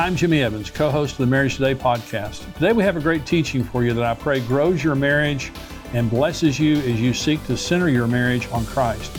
[0.00, 2.50] I'm Jimmy Evans, co host of the Marriage Today podcast.
[2.54, 5.52] Today we have a great teaching for you that I pray grows your marriage
[5.92, 9.14] and blesses you as you seek to center your marriage on Christ.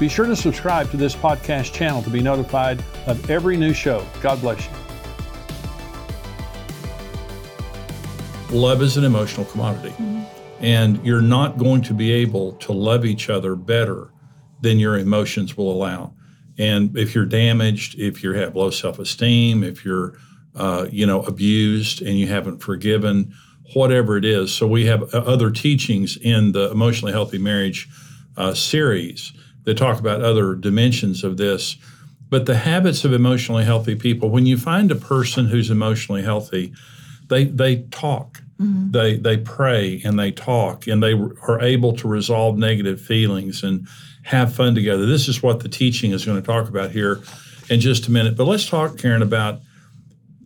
[0.00, 4.04] Be sure to subscribe to this podcast channel to be notified of every new show.
[4.20, 4.72] God bless you.
[8.58, 10.24] Love is an emotional commodity, mm-hmm.
[10.64, 14.10] and you're not going to be able to love each other better
[14.62, 16.12] than your emotions will allow.
[16.58, 20.18] And if you're damaged, if you have low self-esteem, if you're
[20.54, 23.34] uh, you know abused and you haven't forgiven,
[23.72, 24.52] whatever it is.
[24.52, 27.88] So we have uh, other teachings in the emotionally healthy marriage
[28.36, 29.32] uh, series
[29.64, 31.76] that talk about other dimensions of this.
[32.28, 36.72] But the habits of emotionally healthy people, when you find a person who's emotionally healthy,
[37.28, 38.42] they they talk.
[38.60, 38.90] Mm-hmm.
[38.92, 43.88] They they pray and they talk and they are able to resolve negative feelings and
[44.24, 45.06] have fun together.
[45.06, 47.22] This is what the teaching is going to talk about here
[47.68, 48.36] in just a minute.
[48.36, 49.60] But let's talk, Karen, about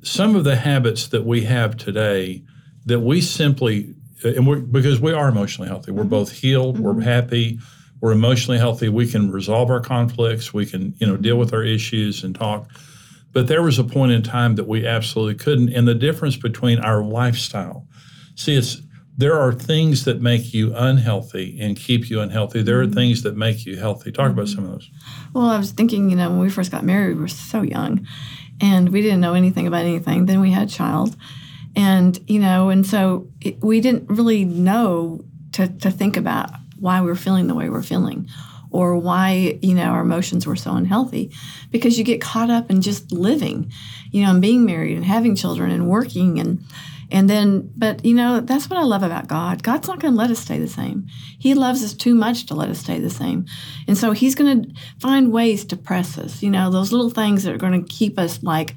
[0.02, 2.42] some of the habits that we have today
[2.86, 3.94] that we simply,
[4.24, 6.10] and we're, because we are emotionally healthy, we're mm-hmm.
[6.10, 6.84] both healed, mm-hmm.
[6.84, 7.58] we're happy,
[8.00, 11.62] we're emotionally healthy, we can resolve our conflicts, we can, you know, deal with our
[11.62, 12.68] issues and talk.
[13.32, 15.72] But there was a point in time that we absolutely couldn't.
[15.72, 17.86] And the difference between our lifestyle,
[18.34, 18.80] see, it's
[19.18, 22.62] there are things that make you unhealthy and keep you unhealthy.
[22.62, 22.94] There are mm-hmm.
[22.94, 24.12] things that make you healthy.
[24.12, 24.90] Talk about some of those.
[25.34, 28.06] Well, I was thinking, you know, when we first got married, we were so young
[28.60, 30.26] and we didn't know anything about anything.
[30.26, 31.16] Then we had a child.
[31.74, 37.00] And, you know, and so it, we didn't really know to, to think about why
[37.00, 38.28] we were feeling the way we're feeling
[38.70, 41.32] or why, you know, our emotions were so unhealthy
[41.72, 43.72] because you get caught up in just living,
[44.12, 46.64] you know, and being married and having children and working and,
[47.10, 49.62] and then, but you know, that's what I love about God.
[49.62, 51.06] God's not going to let us stay the same.
[51.38, 53.46] He loves us too much to let us stay the same.
[53.86, 57.44] And so He's going to find ways to press us, you know, those little things
[57.44, 58.74] that are going to keep us like,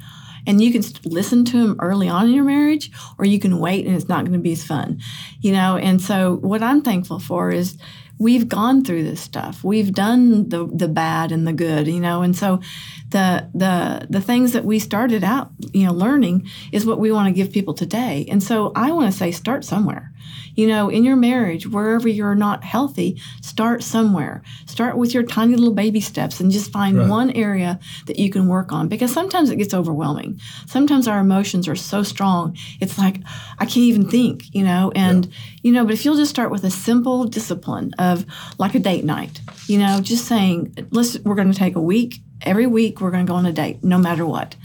[0.47, 3.85] and you can listen to him early on in your marriage or you can wait
[3.85, 4.99] and it's not going to be as fun
[5.39, 7.77] you know and so what i'm thankful for is
[8.21, 9.63] we've gone through this stuff.
[9.63, 12.21] We've done the the bad and the good, you know.
[12.21, 12.61] And so
[13.11, 17.27] the the the things that we started out, you know, learning is what we want
[17.27, 18.25] to give people today.
[18.29, 20.11] And so I want to say start somewhere.
[20.55, 24.43] You know, in your marriage, wherever you're not healthy, start somewhere.
[24.65, 27.07] Start with your tiny little baby steps and just find right.
[27.07, 30.39] one area that you can work on because sometimes it gets overwhelming.
[30.67, 33.17] Sometimes our emotions are so strong, it's like
[33.59, 35.31] I can't even think, you know, and yeah.
[35.63, 38.25] you know, but if you'll just start with a simple discipline of
[38.57, 42.21] like a date night, you know, just saying, let's we're going to take a week
[42.43, 44.55] every week we're going to go on a date no matter what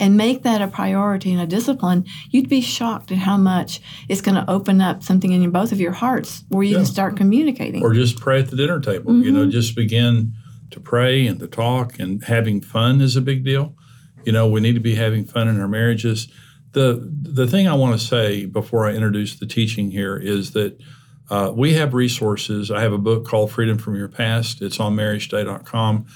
[0.00, 4.22] and make that a priority and a discipline, you'd be shocked at how much it's
[4.22, 6.78] going to open up something in both of your hearts where you yeah.
[6.78, 7.84] can start communicating.
[7.84, 9.12] Or just pray at the dinner table.
[9.12, 9.22] Mm-hmm.
[9.22, 9.50] You know, mm-hmm.
[9.50, 10.32] just begin
[10.70, 13.76] to pray and to talk and having fun is a big deal.
[14.24, 16.28] You know, we need to be having fun in our marriages.
[16.72, 20.80] The the thing I want to say before I introduce the teaching here is that
[21.28, 22.70] uh, we have resources.
[22.70, 24.62] I have a book called Freedom from Your Past.
[24.62, 26.06] It's on marriagetoday.com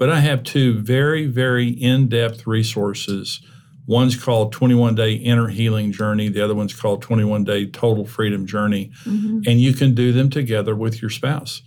[0.00, 3.42] but I have two very, very in depth resources.
[3.86, 8.46] One's called 21 Day Inner Healing Journey, the other one's called 21 Day Total Freedom
[8.46, 8.92] Journey.
[9.04, 9.42] Mm-hmm.
[9.46, 11.60] And you can do them together with your spouse.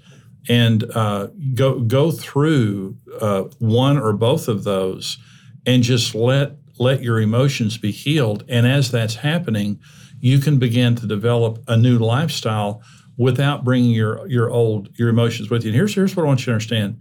[0.49, 5.19] And uh, go, go through uh, one or both of those
[5.67, 8.45] and just let, let your emotions be healed.
[8.49, 9.79] And as that's happening,
[10.21, 12.81] you can begin to develop a new lifestyle
[13.15, 15.69] without bringing your, your old your emotions with you.
[15.69, 16.99] And here's, here's what I want you to understand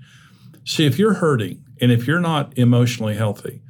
[0.64, 3.62] See, if you're hurting and if you're not emotionally healthy,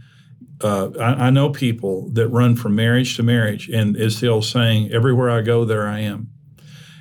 [0.62, 4.44] uh, I, I, know people that run from marriage to marriage, and it's the old
[4.44, 6.30] saying, everywhere I go, there I am.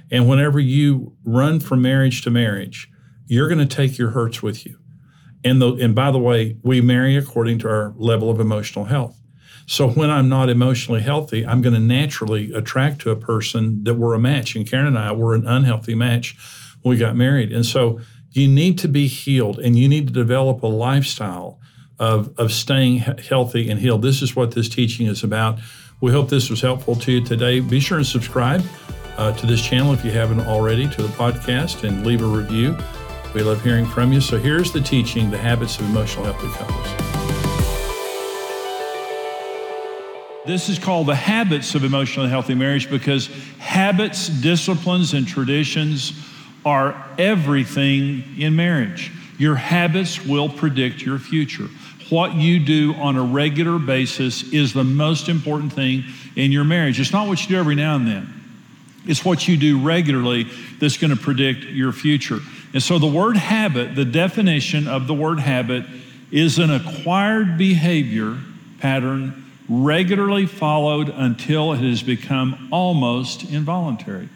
[0.10, 2.90] And whenever you run from marriage to marriage,
[3.28, 4.78] you're going to take your hurts with you.
[5.44, 9.22] And, the, and by the way, we marry according to our level of emotional health.
[9.68, 13.94] So when I'm not emotionally healthy, I'm going to naturally attract to a person that
[13.94, 14.56] we're a match.
[14.56, 16.36] And Karen and I were an unhealthy match
[16.82, 17.54] when we got married.
[17.54, 21.60] And so you need to be healed and you need to develop a lifestyle
[22.00, 24.02] of, of staying healthy and healed.
[24.02, 25.60] This is what this teaching is about.
[26.00, 27.60] We hope this was helpful to you today.
[27.60, 28.64] Be sure and subscribe
[29.18, 32.78] uh, to this channel if you haven't already to the podcast and leave a review.
[33.36, 34.22] We love hearing from you.
[34.22, 36.88] So here's the teaching The Habits of Emotional Healthy Couples.
[40.46, 43.28] This is called the habits of emotionally healthy marriage because
[43.60, 46.14] habits, disciplines, and traditions
[46.66, 49.12] are everything in marriage.
[49.38, 51.68] Your habits will predict your future.
[52.10, 56.04] What you do on a regular basis is the most important thing
[56.36, 57.00] in your marriage.
[57.00, 58.42] It's not what you do every now and then,
[59.08, 60.48] it's what you do regularly
[60.80, 62.40] that's going to predict your future.
[62.74, 65.86] And so, the word habit, the definition of the word habit,
[66.32, 68.38] is an acquired behavior
[68.80, 74.28] pattern regularly followed until it has become almost involuntary.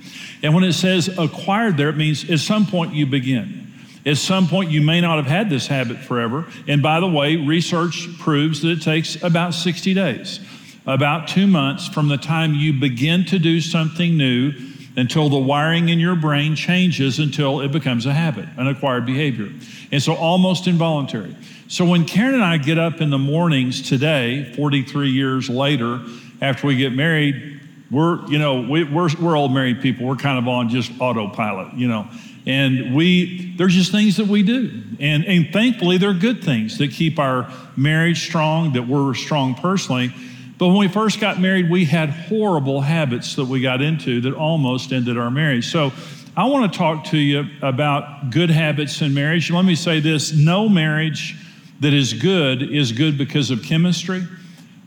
[0.42, 3.66] And when it says acquired there, it means at some point you begin.
[4.06, 6.46] At some point, you may not have had this habit forever.
[6.68, 10.40] And by the way, research proves that it takes about 60 days,
[10.86, 14.54] about two months from the time you begin to do something new
[14.96, 19.50] until the wiring in your brain changes until it becomes a habit, an acquired behavior.
[19.92, 21.36] And so almost involuntary.
[21.68, 26.00] So when Karen and I get up in the mornings today, 43 years later,
[26.40, 27.60] after we get married,
[27.90, 30.06] we're, you know, we, we're, we're old married people.
[30.06, 32.08] We're kind of on just autopilot, you know.
[32.46, 34.84] And we, there's just things that we do.
[35.00, 40.14] And, and thankfully, they're good things that keep our marriage strong, that we're strong personally.
[40.60, 44.36] But when we first got married, we had horrible habits that we got into that
[44.36, 45.72] almost ended our marriage.
[45.72, 45.92] So
[46.38, 49.50] I want to talk to you about good habits in marriage.
[49.50, 51.36] Let me say this no marriage
[51.80, 54.24] that is good is good because of chemistry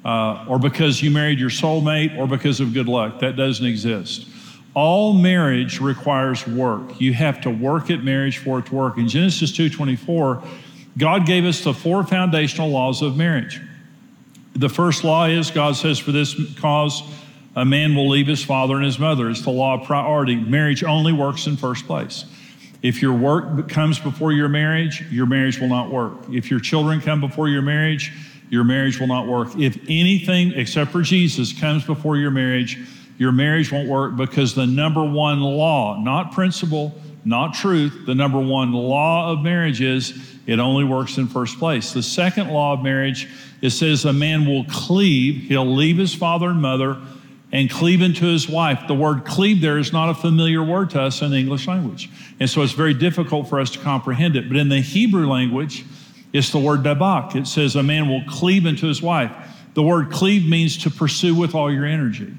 [0.05, 3.21] uh, or because you married your soulmate or because of good luck.
[3.21, 4.27] That doesn't exist.
[4.75, 7.01] All marriage requires work.
[7.01, 8.97] You have to work at marriage for it to work.
[8.97, 10.43] In Genesis 2:24,
[10.97, 13.61] God gave us the four foundational laws of marriage.
[14.55, 17.03] The first law is God says, For this cause,
[17.55, 19.31] a man will leave his father and his mother.
[19.31, 20.37] It's the law of priority.
[20.37, 22.25] Marriage only works in first place.
[22.83, 26.13] If your work comes before your marriage, your marriage will not work.
[26.31, 28.13] If your children come before your marriage,
[28.51, 29.57] your marriage will not work.
[29.57, 32.79] If anything except for Jesus comes before your marriage,
[33.19, 36.95] your marriage won't work because the number one law, not principle,
[37.25, 41.93] not truth, the number one law of marriage is it only works in first place.
[41.93, 43.29] The second law of marriage,
[43.61, 46.97] it says a man will cleave, he'll leave his father and mother
[47.51, 48.81] and cleave into his wife.
[48.89, 52.11] The word cleave there is not a familiar word to us in the English language.
[52.41, 54.49] And so it's very difficult for us to comprehend it.
[54.49, 55.85] But in the Hebrew language,
[56.33, 57.35] it's the word dabak.
[57.35, 59.33] It says a man will cleave into his wife.
[59.75, 62.35] The word cleave means to pursue with all your energy.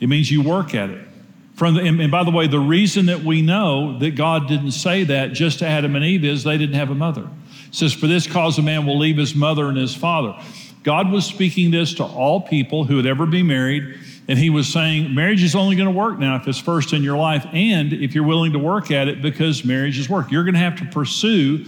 [0.00, 1.06] It means you work at it.
[1.54, 5.04] From the, and by the way, the reason that we know that God didn't say
[5.04, 7.28] that just to Adam and Eve is they didn't have a mother.
[7.68, 10.36] It says, For this cause a man will leave his mother and his father.
[10.82, 13.98] God was speaking this to all people who would ever be married.
[14.26, 17.02] And he was saying, marriage is only going to work now if it's first in
[17.02, 20.30] your life and if you're willing to work at it because marriage is work.
[20.30, 21.66] You're going to have to pursue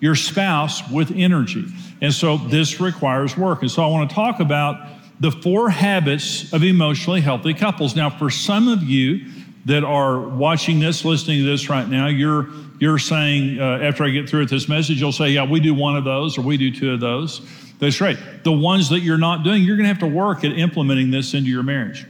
[0.00, 1.64] your spouse with energy.
[2.02, 3.62] And so this requires work.
[3.62, 4.86] And so I want to talk about
[5.20, 7.96] the four habits of emotionally healthy couples.
[7.96, 9.24] Now, for some of you
[9.64, 12.48] that are watching this, listening to this right now, you're
[12.80, 15.72] you're saying uh, after I get through with this message, you'll say, "Yeah, we do
[15.72, 17.40] one of those, or we do two of those."
[17.84, 18.18] That's right.
[18.42, 21.34] The ones that you're not doing, you're going to have to work at implementing this
[21.34, 22.06] into your marriage.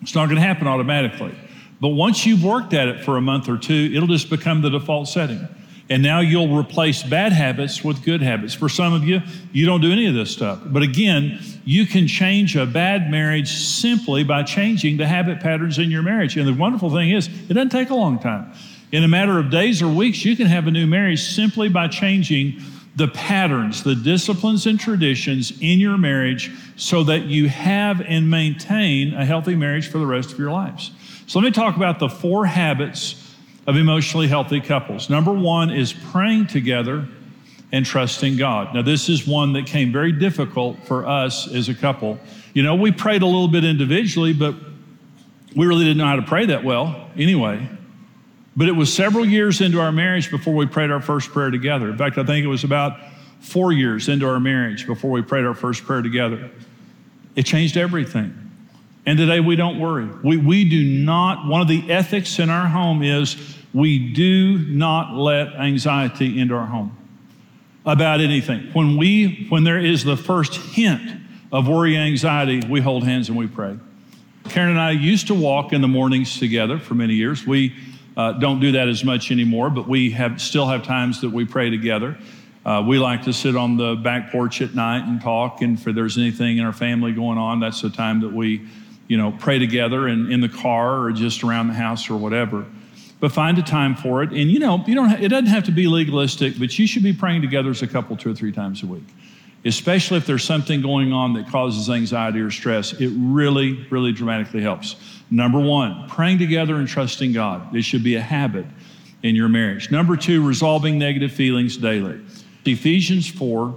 [0.00, 1.34] It's not going to happen automatically,
[1.80, 4.70] but once you've worked at it for a month or two, it'll just become the
[4.70, 5.46] default setting.
[5.90, 8.54] And now you'll replace bad habits with good habits.
[8.54, 9.20] For some of you,
[9.52, 10.60] you don't do any of this stuff.
[10.64, 15.90] But again, you can change a bad marriage simply by changing the habit patterns in
[15.90, 16.36] your marriage.
[16.36, 18.52] And the wonderful thing is, it doesn't take a long time.
[18.92, 21.88] In a matter of days or weeks, you can have a new marriage simply by
[21.88, 22.60] changing
[22.94, 29.14] the patterns, the disciplines, and traditions in your marriage so that you have and maintain
[29.14, 30.90] a healthy marriage for the rest of your lives.
[31.26, 33.34] So, let me talk about the four habits
[33.66, 35.08] of emotionally healthy couples.
[35.08, 37.06] Number one is praying together
[37.70, 38.74] and trusting God.
[38.74, 42.18] Now, this is one that came very difficult for us as a couple.
[42.52, 44.54] You know, we prayed a little bit individually, but
[45.56, 47.66] we really didn't know how to pray that well anyway.
[48.56, 51.88] But it was several years into our marriage before we prayed our first prayer together.
[51.88, 52.98] In fact, I think it was about
[53.40, 56.50] four years into our marriage before we prayed our first prayer together.
[57.34, 58.38] It changed everything.
[59.04, 60.08] And today we don't worry.
[60.22, 63.36] We, we do not, one of the ethics in our home is
[63.74, 66.96] we do not let anxiety into our home
[67.84, 68.68] about anything.
[68.74, 73.36] When we, when there is the first hint of worry, anxiety, we hold hands and
[73.36, 73.76] we pray.
[74.48, 77.46] Karen and I used to walk in the mornings together for many years.
[77.46, 77.74] We
[78.16, 81.44] uh, don't do that as much anymore, but we have still have times that we
[81.44, 82.18] pray together.
[82.64, 85.94] Uh, we like to sit on the back porch at night and talk, and if
[85.94, 88.66] there's anything in our family going on, that's the time that we
[89.12, 92.64] you know, pray together and in the car or just around the house or whatever.
[93.20, 94.30] But find a time for it.
[94.30, 97.12] And you know, you don't, it doesn't have to be legalistic, but you should be
[97.12, 99.04] praying together as a couple two or three times a week.
[99.64, 104.60] Especially if there's something going on that causes anxiety or stress, it really, really dramatically
[104.60, 104.96] helps.
[105.30, 107.74] Number one, praying together and trusting God.
[107.74, 108.66] It should be a habit
[109.22, 109.90] in your marriage.
[109.90, 112.20] Number two, resolving negative feelings daily.
[112.64, 113.74] Ephesians 4,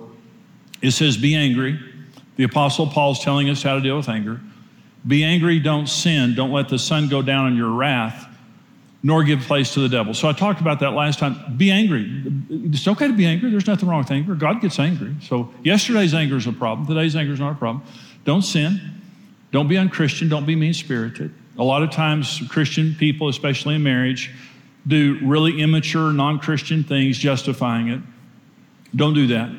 [0.82, 1.80] it says, Be angry.
[2.36, 4.42] The Apostle Paul's telling us how to deal with anger.
[5.08, 6.36] Be angry, don't sin.
[6.36, 8.28] Don't let the sun go down on your wrath,
[9.06, 10.16] nor give place to the devil.
[10.16, 11.56] So I talked about that last time.
[11.58, 12.24] Be angry.
[12.50, 13.52] It's okay to be angry.
[13.52, 14.34] There's nothing wrong with anger.
[14.34, 15.16] God gets angry.
[15.22, 16.88] So yesterday's anger is a problem.
[16.88, 17.86] Today's anger is not a problem.
[18.24, 18.82] Don't sin.
[19.52, 20.28] Don't be unchristian.
[20.28, 21.32] Don't be mean spirited.
[21.60, 24.34] A lot of times, Christian people, especially in marriage,
[24.88, 28.02] do really immature, non Christian things justifying it.
[28.96, 29.52] Don't do that.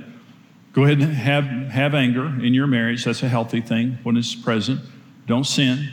[0.72, 3.04] Go ahead and have, have anger in your marriage.
[3.04, 4.80] That's a healthy thing when it's present.
[5.28, 5.88] Don't sin.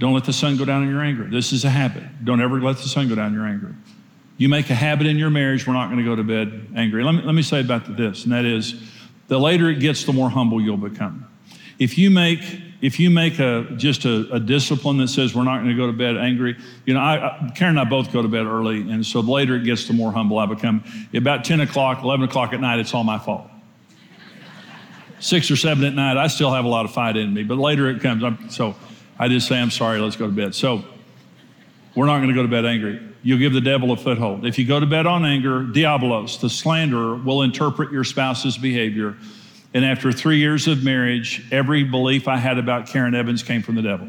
[0.00, 1.24] Don't let the sun go down in your anger.
[1.24, 2.02] This is a habit.
[2.24, 3.74] Don't ever let the sun go down in your anger.
[4.38, 7.04] You make a habit in your marriage, we're not going to go to bed angry.
[7.04, 8.82] Let me, let me say about this, and that is
[9.28, 11.28] the later it gets, the more humble you'll become.
[11.78, 12.40] If you make
[12.80, 15.86] if you make a just a, a discipline that says we're not going to go
[15.86, 18.80] to bed angry, you know, I, I, Karen and I both go to bed early,
[18.90, 20.82] and so the later it gets, the more humble I become.
[21.12, 23.50] About 10 o'clock, 11 o'clock at night, it's all my fault.
[25.18, 27.58] Six or seven at night, I still have a lot of fight in me, but
[27.58, 28.24] later it comes.
[28.24, 28.74] I'm, so
[29.20, 30.56] I just say, I'm sorry, let's go to bed.
[30.56, 30.82] So
[31.94, 33.00] we're not going to go to bed angry.
[33.22, 34.44] You'll give the devil a foothold.
[34.44, 39.16] If you go to bed on anger, diabolos, the slanderer, will interpret your spouse's behavior
[39.72, 43.76] and after three years of marriage, every belief I had about Karen Evans came from
[43.76, 44.08] the devil.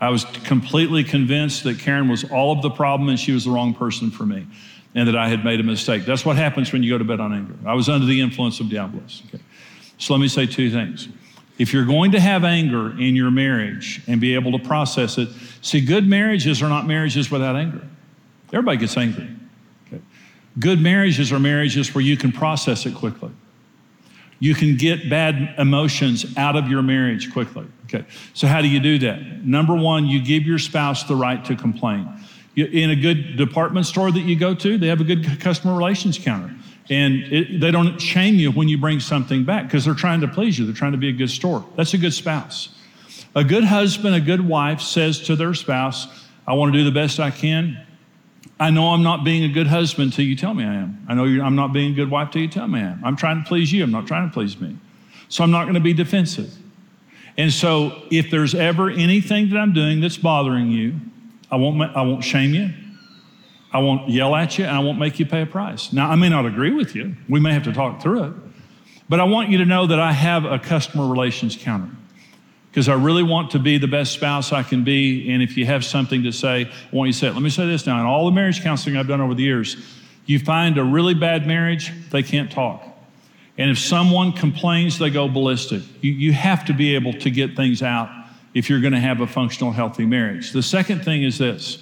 [0.00, 3.50] I was completely convinced that Karen was all of the problem and she was the
[3.50, 4.46] wrong person for me
[4.94, 6.04] and that I had made a mistake.
[6.04, 7.54] That's what happens when you go to bed on anger.
[7.64, 9.24] I was under the influence of Diabolos.
[9.26, 9.42] Okay.
[9.98, 11.08] So let me say two things.
[11.56, 15.28] If you're going to have anger in your marriage and be able to process it,
[15.62, 17.86] see, good marriages are not marriages without anger.
[18.52, 19.28] Everybody gets angry.
[19.86, 20.02] Okay.
[20.58, 23.30] Good marriages are marriages where you can process it quickly.
[24.40, 27.66] You can get bad emotions out of your marriage quickly.
[27.84, 28.04] Okay.
[28.34, 29.44] So, how do you do that?
[29.44, 32.08] Number one, you give your spouse the right to complain.
[32.56, 36.18] In a good department store that you go to, they have a good customer relations
[36.18, 36.54] counter.
[36.90, 40.28] And it, they don't shame you when you bring something back because they're trying to
[40.28, 40.66] please you.
[40.66, 41.64] They're trying to be a good store.
[41.76, 42.68] That's a good spouse.
[43.34, 46.06] A good husband, a good wife says to their spouse,
[46.46, 47.84] I want to do the best I can.
[48.60, 51.04] I know I'm not being a good husband till you tell me I am.
[51.08, 53.04] I know I'm not being a good wife till you tell me I am.
[53.04, 53.82] I'm trying to please you.
[53.82, 54.76] I'm not trying to please me.
[55.28, 56.54] So I'm not going to be defensive.
[57.36, 60.94] And so if there's ever anything that I'm doing that's bothering you,
[61.50, 62.70] I won't, I won't shame you.
[63.74, 65.92] I won't yell at you and I won't make you pay a price.
[65.92, 67.16] Now, I may not agree with you.
[67.28, 68.32] We may have to talk through it.
[69.08, 71.90] But I want you to know that I have a customer relations counter
[72.70, 75.28] because I really want to be the best spouse I can be.
[75.30, 77.32] And if you have something to say, I want you to say it.
[77.32, 77.98] Let me say this now.
[78.00, 79.76] In all the marriage counseling I've done over the years,
[80.24, 82.86] you find a really bad marriage, they can't talk.
[83.58, 85.82] And if someone complains, they go ballistic.
[86.00, 88.08] You, you have to be able to get things out
[88.54, 90.52] if you're going to have a functional, healthy marriage.
[90.52, 91.78] The second thing is this.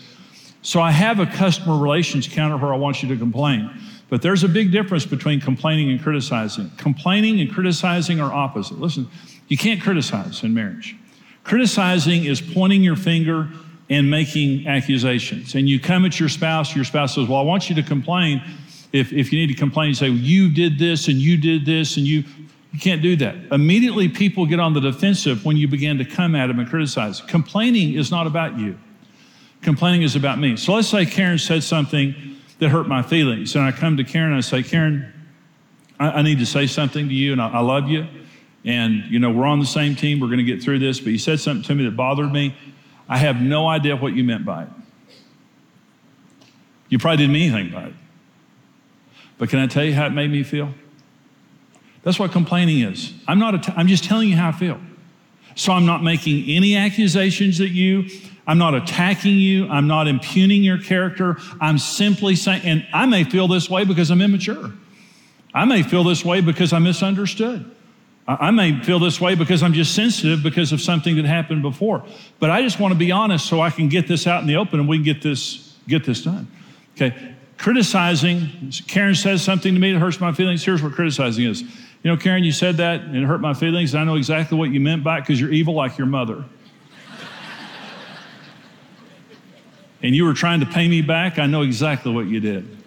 [0.63, 3.71] So I have a customer relations counter where I want you to complain.
[4.09, 6.71] But there's a big difference between complaining and criticizing.
[6.77, 8.79] Complaining and criticizing are opposite.
[8.79, 9.09] Listen,
[9.49, 10.97] you can't criticize in marriage.
[11.45, 13.49] Criticizing is pointing your finger
[13.91, 15.55] and making accusations.
[15.55, 18.43] And you come at your spouse, your spouse says, Well, I want you to complain.
[18.93, 21.67] If, if you need to complain, you say, well, You did this and you did
[21.67, 22.25] this and you.
[22.73, 23.35] You can't do that.
[23.51, 27.21] Immediately, people get on the defensive when you begin to come at them and criticize.
[27.21, 28.79] Complaining is not about you,
[29.63, 30.57] complaining is about me.
[30.57, 32.15] So let's say Karen said something
[32.59, 33.55] that hurt my feelings.
[33.55, 35.13] And I come to Karen and I say, Karen,
[35.99, 38.07] I, I need to say something to you and I, I love you.
[38.65, 40.21] And, you know, we're on the same team.
[40.21, 41.01] We're going to get through this.
[41.01, 42.55] But you said something to me that bothered me.
[43.09, 44.69] I have no idea what you meant by it.
[46.89, 47.95] You probably didn't mean anything by it.
[49.39, 50.73] But can I tell you how it made me feel?
[52.03, 53.13] That's what complaining is.
[53.27, 54.81] I'm not, t- I'm just telling you how I feel.
[55.55, 58.09] So I'm not making any accusations at you.
[58.47, 59.69] I'm not attacking you.
[59.69, 61.37] I'm not impugning your character.
[61.61, 64.73] I'm simply saying, and I may feel this way because I'm immature.
[65.55, 67.71] I may feel this way because I misunderstood.
[68.27, 72.05] I may feel this way because I'm just sensitive because of something that happened before.
[72.39, 74.57] But I just want to be honest so I can get this out in the
[74.57, 76.47] open and we can get this, get this done.
[76.95, 77.35] Okay.
[77.59, 80.65] Criticizing, Karen says something to me that hurts my feelings.
[80.65, 81.63] Here's what criticizing is.
[81.63, 83.95] You know, Karen, you said that and it hurt my feelings.
[83.95, 86.45] I know exactly what you meant by it because you're evil like your mother.
[90.03, 91.39] And you were trying to pay me back.
[91.39, 92.79] I know exactly what you did.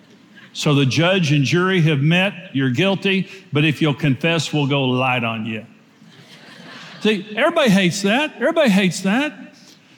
[0.53, 2.55] So the judge and jury have met.
[2.55, 5.65] You're guilty, but if you'll confess, we'll go light on you.
[7.01, 8.33] See, everybody hates that.
[8.35, 9.45] Everybody hates that.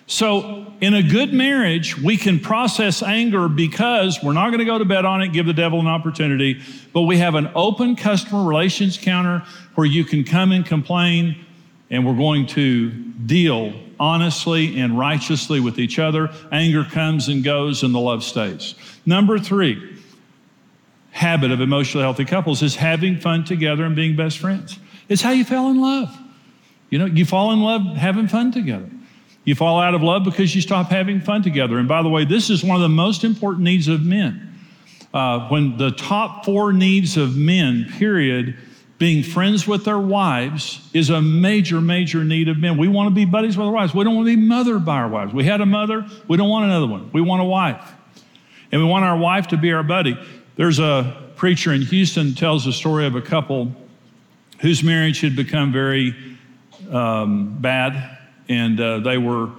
[0.09, 4.77] So, in a good marriage, we can process anger because we're not going to go
[4.77, 6.61] to bed on it, give the devil an opportunity,
[6.93, 9.43] but we have an open customer relations counter
[9.75, 11.45] where you can come and complain,
[11.89, 16.29] and we're going to deal honestly and righteously with each other.
[16.51, 18.75] Anger comes and goes, and the love stays.
[19.05, 19.97] Number three,
[21.11, 24.77] habit of emotionally healthy couples is having fun together and being best friends.
[25.09, 26.15] It's how you fell in love.
[26.89, 28.89] You know, you fall in love having fun together.
[29.43, 31.77] You fall out of love because you stop having fun together.
[31.79, 34.43] And by the way, this is one of the most important needs of men.
[35.13, 38.57] Uh, when the top four needs of men, period,
[38.97, 42.77] being friends with their wives is a major, major need of men.
[42.77, 43.93] We want to be buddies with our wives.
[43.93, 45.33] We don't want to be mothered by our wives.
[45.33, 47.11] We had a mother, we don't want another one.
[47.13, 47.93] We want a wife.
[48.71, 50.17] And we want our wife to be our buddy.
[50.55, 53.71] There's a preacher in Houston tells a story of a couple
[54.59, 56.15] whose marriage had become very
[56.91, 58.17] um, bad,
[58.49, 59.51] and uh, they were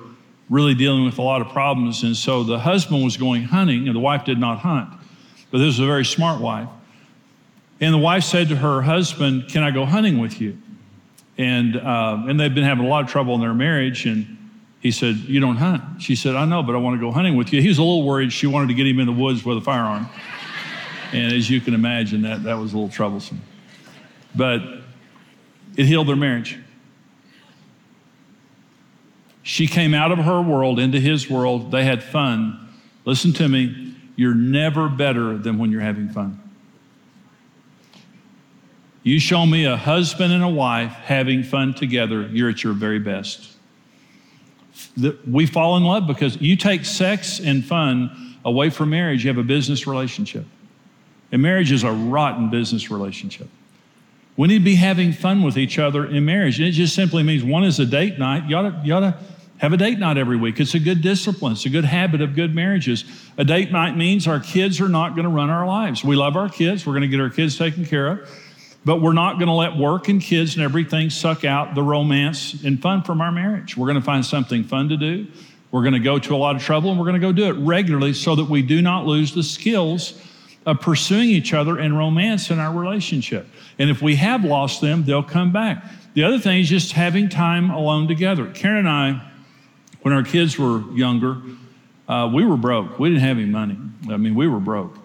[0.50, 2.02] really dealing with a lot of problems.
[2.02, 4.88] And so the husband was going hunting, and the wife did not hunt.
[5.52, 6.68] But this was a very smart wife.
[7.80, 10.58] And the wife said to her husband, Can I go hunting with you?
[11.36, 14.06] And, uh, and they've been having a lot of trouble in their marriage.
[14.06, 14.36] And
[14.80, 16.02] he said, You don't hunt.
[16.02, 17.62] She said, I know, but I want to go hunting with you.
[17.62, 18.32] He was a little worried.
[18.32, 20.08] She wanted to get him in the woods with a firearm.
[21.12, 23.40] And as you can imagine, that, that was a little troublesome.
[24.34, 24.60] But
[25.76, 26.58] it healed their marriage.
[29.42, 31.70] She came out of her world into his world.
[31.70, 32.68] They had fun.
[33.06, 36.47] Listen to me, you're never better than when you're having fun.
[39.02, 42.98] You show me a husband and a wife having fun together, you're at your very
[42.98, 43.54] best.
[45.26, 49.38] We fall in love because you take sex and fun away from marriage, you have
[49.38, 50.44] a business relationship.
[51.30, 53.48] And marriage is a rotten business relationship.
[54.36, 56.58] We need to be having fun with each other in marriage.
[56.58, 58.48] And it just simply means one is a date night.
[58.48, 59.18] You ought to, you ought to
[59.58, 60.60] have a date night every week.
[60.60, 63.04] It's a good discipline, it's a good habit of good marriages.
[63.36, 66.04] A date night means our kids are not going to run our lives.
[66.04, 68.30] We love our kids, we're going to get our kids taken care of,
[68.88, 72.54] but we're not going to let work and kids and everything suck out the romance
[72.64, 73.76] and fun from our marriage.
[73.76, 75.26] We're going to find something fun to do.
[75.70, 77.48] We're going to go to a lot of trouble and we're going to go do
[77.50, 80.18] it regularly so that we do not lose the skills
[80.64, 83.46] of pursuing each other and romance in our relationship.
[83.78, 85.84] And if we have lost them, they'll come back.
[86.14, 88.50] The other thing is just having time alone together.
[88.52, 89.30] Karen and I,
[90.00, 91.36] when our kids were younger,
[92.08, 92.98] uh, we were broke.
[92.98, 93.76] We didn't have any money.
[94.08, 94.96] I mean, we were broke.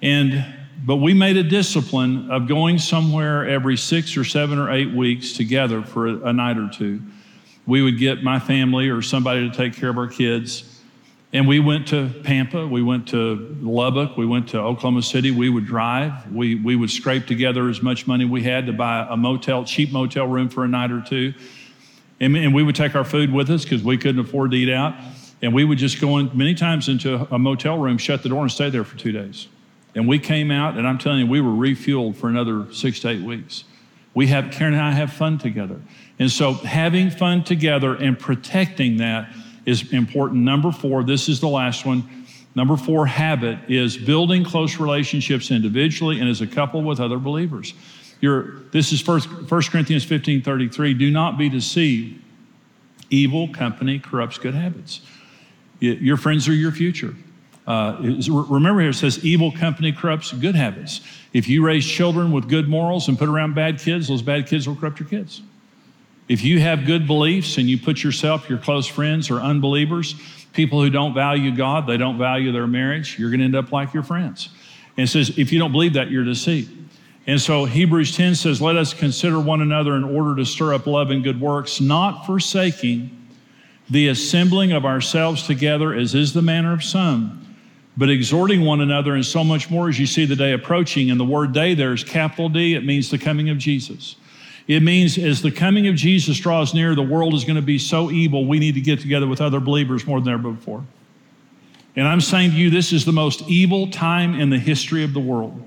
[0.00, 4.92] And but we made a discipline of going somewhere every six or seven or eight
[4.92, 7.00] weeks together for a, a night or two.
[7.66, 10.80] We would get my family or somebody to take care of our kids.
[11.32, 15.30] And we went to Pampa, we went to Lubbock, we went to Oklahoma City.
[15.30, 16.30] We would drive.
[16.30, 19.92] We, we would scrape together as much money we had to buy a motel, cheap
[19.92, 21.32] motel room for a night or two.
[22.20, 24.68] And, and we would take our food with us because we couldn't afford to eat
[24.68, 24.94] out.
[25.40, 28.42] And we would just go in many times into a motel room, shut the door,
[28.42, 29.48] and stay there for two days.
[29.94, 33.10] And we came out, and I'm telling you, we were refueled for another six to
[33.10, 33.64] eight weeks.
[34.14, 35.80] We have, Karen and I have fun together.
[36.18, 39.32] And so having fun together and protecting that
[39.64, 40.42] is important.
[40.42, 42.08] Number four, this is the last one.
[42.54, 47.72] Number four habit is building close relationships individually and as a couple with other believers.
[48.20, 50.94] You're, this is first, 1 Corinthians 15 33.
[50.94, 52.20] Do not be deceived.
[53.10, 55.00] Evil company corrupts good habits.
[55.80, 57.14] Your friends are your future.
[57.66, 57.96] Uh,
[58.28, 61.00] remember here it says evil company corrupts good habits.
[61.32, 64.66] If you raise children with good morals and put around bad kids, those bad kids
[64.66, 65.42] will corrupt your kids.
[66.28, 70.14] If you have good beliefs and you put yourself, your close friends, or unbelievers,
[70.52, 73.70] people who don't value God, they don't value their marriage, you're going to end up
[73.70, 74.48] like your friends.
[74.96, 76.70] And it says, if you don't believe that, you're deceived.
[77.26, 80.86] And so Hebrews 10 says, Let us consider one another in order to stir up
[80.86, 83.16] love and good works, not forsaking
[83.88, 87.41] the assembling of ourselves together, as is the manner of some,
[87.96, 91.10] but exhorting one another, and so much more as you see the day approaching.
[91.10, 94.16] And the word day there is capital D, it means the coming of Jesus.
[94.68, 97.78] It means as the coming of Jesus draws near, the world is going to be
[97.78, 100.84] so evil, we need to get together with other believers more than ever before.
[101.96, 105.12] And I'm saying to you, this is the most evil time in the history of
[105.12, 105.66] the world.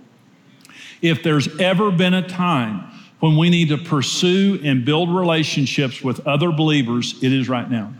[1.01, 6.25] If there's ever been a time when we need to pursue and build relationships with
[6.25, 7.93] other believers, it is right now.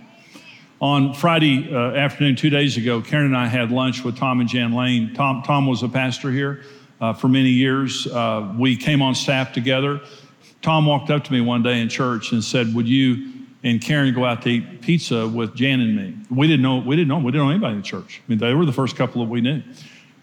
[0.81, 4.49] On Friday uh, afternoon, two days ago, Karen and I had lunch with Tom and
[4.49, 5.13] Jan Lane.
[5.13, 6.63] Tom, Tom was a pastor here
[6.99, 8.07] uh, for many years.
[8.07, 10.01] Uh, we came on staff together.
[10.61, 13.31] Tom walked up to me one day in church and said, Would you
[13.63, 16.17] and Karen go out to eat pizza with Jan and me?
[16.29, 18.21] We didn't know, we didn't know, we didn't know anybody in the church.
[18.25, 19.63] I mean, they were the first couple that we knew.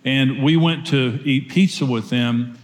[0.04, 2.58] And we went to eat pizza with them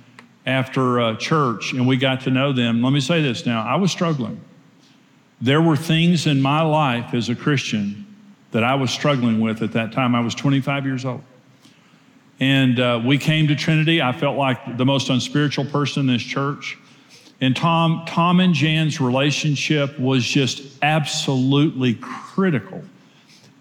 [0.45, 2.83] after uh, church and we got to know them.
[2.83, 4.43] Let me say this now I was struggling.
[5.41, 8.07] There were things in my life as a Christian
[8.51, 10.15] that I was struggling with at that time.
[10.15, 11.23] I was 25 years old.
[12.41, 14.01] And uh, we came to Trinity.
[14.01, 16.79] I felt like the most unspiritual person in this church.
[17.41, 22.83] And Tom, Tom and Jan's relationship was just absolutely critical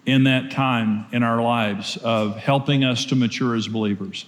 [0.06, 4.24] in that time in our lives of helping us to mature as believers.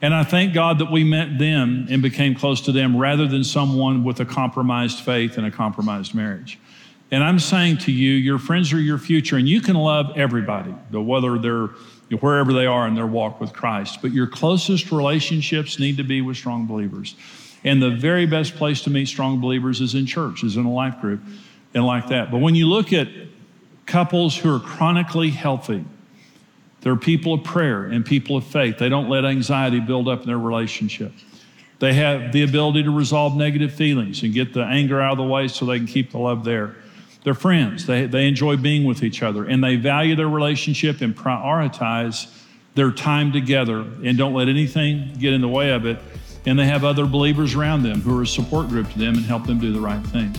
[0.00, 3.42] And I thank God that we met them and became close to them rather than
[3.42, 6.58] someone with a compromised faith and a compromised marriage.
[7.10, 10.70] And I'm saying to you, your friends are your future, and you can love everybody,
[10.92, 11.68] whether they're
[12.20, 14.00] wherever they are in their walk with Christ.
[14.00, 17.14] But your closest relationships need to be with strong believers.
[17.64, 20.72] And the very best place to meet strong believers is in church, is in a
[20.72, 21.20] life group,
[21.74, 22.30] and like that.
[22.30, 23.08] But when you look at
[23.84, 25.84] couples who are chronically healthy,
[26.80, 28.78] they're people of prayer and people of faith.
[28.78, 31.12] They don't let anxiety build up in their relationship.
[31.78, 35.24] They have the ability to resolve negative feelings and get the anger out of the
[35.24, 36.76] way so they can keep the love there.
[37.24, 37.86] They're friends.
[37.86, 42.32] They, they enjoy being with each other and they value their relationship and prioritize
[42.74, 45.98] their time together and don't let anything get in the way of it.
[46.46, 49.24] And they have other believers around them who are a support group to them and
[49.24, 50.34] help them do the right thing.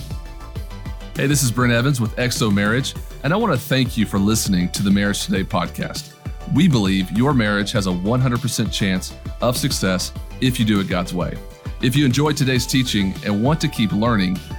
[1.15, 4.18] Hey, this is Brent Evans with XO Marriage, and I want to thank you for
[4.18, 6.13] listening to the Marriage Today podcast.
[6.56, 11.13] We believe your marriage has a 100% chance of success if you do it God's
[11.13, 11.38] way.
[11.82, 14.39] If you enjoyed today's teaching and want to keep learning,